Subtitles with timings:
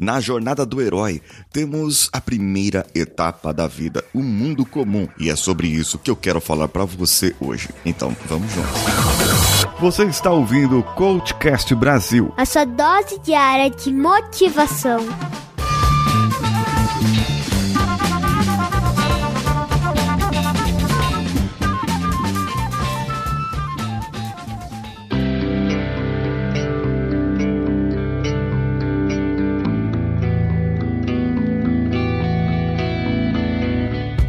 [0.00, 1.20] Na jornada do herói,
[1.52, 6.14] temos a primeira etapa da vida, o mundo comum, e é sobre isso que eu
[6.14, 7.68] quero falar para você hoje.
[7.84, 8.80] Então, vamos juntos.
[9.80, 15.00] Você está ouvindo o Coachcast Brasil, a sua dose diária de motivação.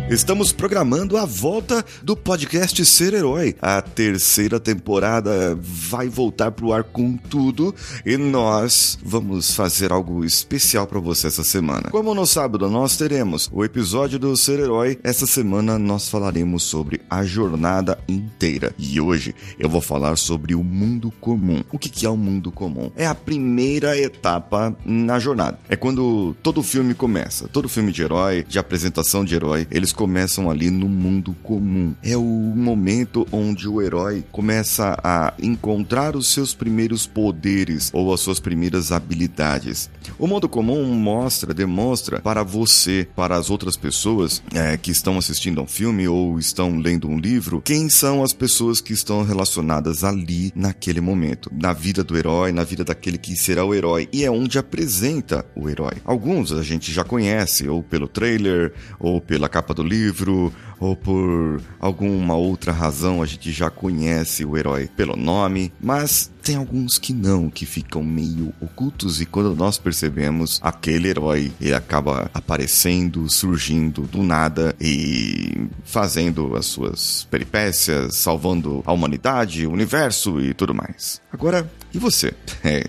[0.09, 3.55] Estamos programando a volta do podcast Ser Herói.
[3.61, 10.87] A terceira temporada vai voltar pro ar com tudo e nós vamos fazer algo especial
[10.87, 11.91] para você essa semana.
[11.91, 17.01] Como no sábado nós teremos o episódio do Ser Herói, essa semana nós falaremos sobre
[17.07, 18.73] a jornada inteira.
[18.79, 21.63] E hoje eu vou falar sobre o mundo comum.
[21.71, 22.91] O que é o mundo comum?
[22.95, 25.59] É a primeira etapa na jornada.
[25.69, 27.47] É quando todo filme começa.
[27.47, 31.93] Todo filme de herói, de apresentação de herói, eles começam ali no mundo comum.
[32.01, 38.21] É o momento onde o herói começa a encontrar os seus primeiros poderes ou as
[38.21, 39.89] suas primeiras habilidades.
[40.17, 45.59] O mundo comum mostra, demonstra para você, para as outras pessoas é, que estão assistindo
[45.59, 50.05] a um filme ou estão lendo um livro, quem são as pessoas que estão relacionadas
[50.05, 54.07] ali naquele momento, na vida do herói, na vida daquele que será o herói.
[54.13, 55.97] E é onde apresenta o herói.
[56.05, 61.61] Alguns a gente já conhece, ou pelo trailer, ou pela capa do livro, ou por
[61.79, 67.13] alguma outra razão a gente já conhece o herói pelo nome, mas tem alguns que
[67.13, 74.01] não, que ficam meio ocultos e quando nós percebemos aquele herói, ele acaba aparecendo, surgindo
[74.01, 81.21] do nada e fazendo as suas peripécias, salvando a humanidade, o universo e tudo mais.
[81.31, 82.33] Agora, e você?
[82.61, 82.83] É,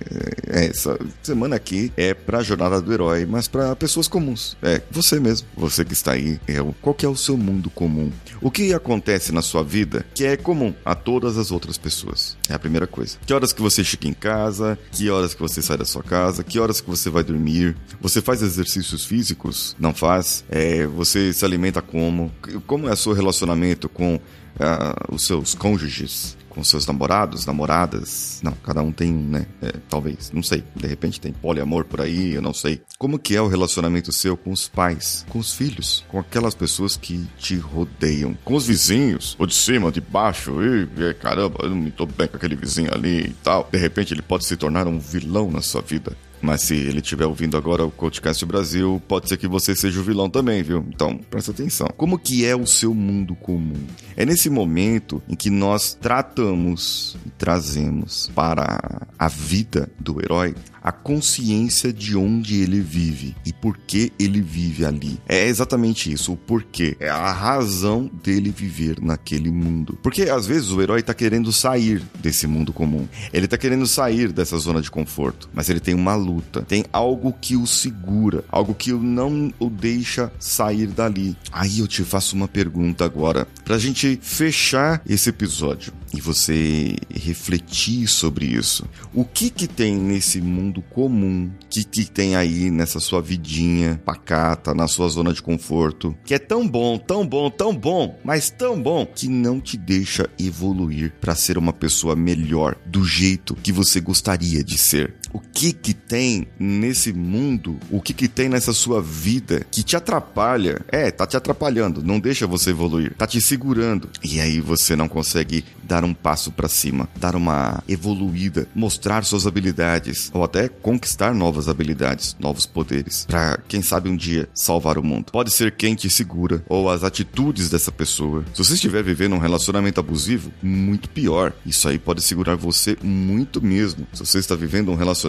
[0.48, 4.56] é, essa semana aqui é pra jornada do herói, mas para pessoas comuns.
[4.60, 6.40] É, você mesmo, você que está aí.
[6.48, 8.10] É, qual que é o seu mundo comum?
[8.42, 12.36] O que acontece na sua vida que é comum a todas as outras pessoas?
[12.48, 13.16] É a primeira coisa.
[13.24, 14.78] Que horas que você chega em casa?
[14.92, 16.42] Que horas que você sai da sua casa?
[16.42, 17.76] Que horas que você vai dormir?
[18.00, 19.76] Você faz exercícios físicos?
[19.78, 20.44] Não faz?
[20.48, 22.30] É, você se alimenta como?
[22.66, 26.36] Como é o seu relacionamento com uh, os seus cônjuges?
[26.50, 28.40] Com seus namorados, namoradas.
[28.42, 29.46] Não, cada um tem, né?
[29.62, 30.62] É, talvez, não sei.
[30.74, 32.82] De repente tem poliamor por aí, eu não sei.
[32.98, 36.96] Como que é o relacionamento seu com os pais, com os filhos, com aquelas pessoas
[36.96, 41.76] que te rodeiam, com os vizinhos, ou de cima, de baixo, e, caramba, eu não
[41.76, 43.68] me tô bem com aquele vizinho ali e tal.
[43.70, 46.16] De repente ele pode se tornar um vilão na sua vida.
[46.42, 50.02] Mas se ele estiver ouvindo agora o Coachcast Brasil, pode ser que você seja o
[50.02, 50.84] vilão também, viu?
[50.88, 51.88] Então, presta atenção.
[51.96, 53.86] Como que é o seu mundo comum?
[54.16, 60.90] É nesse momento em que nós tratamos e trazemos para a vida do herói a
[60.90, 65.20] consciência de onde ele vive e por que ele vive ali.
[65.28, 66.96] É exatamente isso, o porquê.
[66.98, 69.98] É a razão dele viver naquele mundo.
[70.02, 73.06] Porque às vezes o herói tá querendo sair desse mundo comum.
[73.32, 76.29] Ele tá querendo sair dessa zona de conforto, mas ele tem uma luta,
[76.68, 81.36] tem algo que o segura, algo que não o deixa sair dali.
[81.50, 88.06] Aí eu te faço uma pergunta agora, pra gente fechar esse episódio e você refletir
[88.08, 88.84] sobre isso.
[89.14, 91.50] O que que tem nesse mundo comum?
[91.62, 96.34] O que que tem aí nessa sua vidinha pacata, na sua zona de conforto, que
[96.34, 101.12] é tão bom, tão bom, tão bom, mas tão bom que não te deixa evoluir
[101.20, 105.14] para ser uma pessoa melhor do jeito que você gostaria de ser?
[105.32, 107.78] O que que tem nesse mundo?
[107.90, 110.80] O que que tem nessa sua vida que te atrapalha?
[110.88, 114.08] É, tá te atrapalhando, não deixa você evoluir, tá te segurando.
[114.22, 119.46] E aí você não consegue dar um passo para cima, dar uma evoluída, mostrar suas
[119.46, 125.02] habilidades ou até conquistar novas habilidades, novos poderes, para quem sabe um dia salvar o
[125.02, 125.32] mundo.
[125.32, 128.44] Pode ser quem te segura ou as atitudes dessa pessoa.
[128.54, 131.52] Se você estiver vivendo um relacionamento abusivo, muito pior.
[131.64, 134.06] Isso aí pode segurar você muito mesmo.
[134.12, 135.19] Se você está vivendo um relacionamento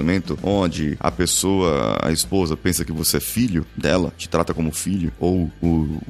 [0.43, 5.11] onde a pessoa, a esposa, pensa que você é filho dela, te trata como filho,
[5.19, 5.67] ou o,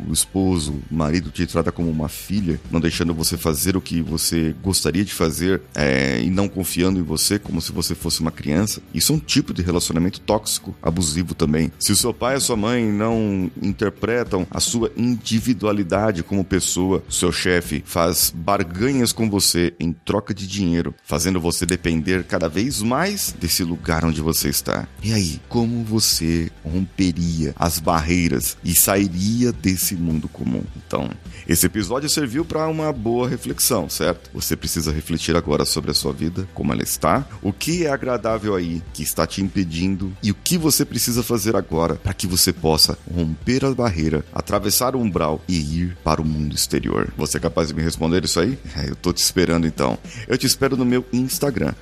[0.07, 4.01] o esposo, o marido te trata como uma filha, não deixando você fazer o que
[4.01, 8.31] você gostaria de fazer é, e não confiando em você como se você fosse uma
[8.31, 8.81] criança.
[8.93, 11.71] Isso é um tipo de relacionamento tóxico, abusivo também.
[11.79, 17.03] Se o seu pai e a sua mãe não interpretam a sua individualidade como pessoa,
[17.09, 22.81] seu chefe faz barganhas com você em troca de dinheiro, fazendo você depender cada vez
[22.81, 24.87] mais desse lugar onde você está.
[25.01, 30.63] E aí, como você romperia as barreiras e sairia desse mundo comum?
[30.75, 31.09] Então,
[31.47, 34.29] esse episódio serviu para uma boa reflexão, certo?
[34.33, 38.55] Você precisa refletir agora sobre a sua vida, como ela está, o que é agradável
[38.55, 42.51] aí que está te impedindo e o que você precisa fazer agora para que você
[42.51, 47.13] possa romper a barreira, atravessar o umbral e ir para o mundo exterior.
[47.17, 48.57] Você é capaz de me responder isso aí?
[48.75, 49.97] É, eu tô te esperando então.
[50.27, 51.73] Eu te espero no meu Instagram,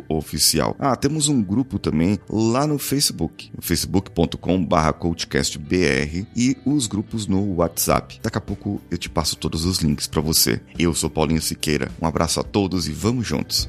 [0.00, 0.76] paulinhosiqueira.oficial.
[0.78, 8.20] Ah, temos um grupo também lá no Facebook, facebook.com.br coachcastbr e os grupos no WhatsApp.
[8.22, 10.60] Daqui a pouco eu te passo todos os links para você.
[10.78, 11.90] Eu sou Paulinho Siqueira.
[12.00, 13.68] Um abraço a todos e vamos juntos.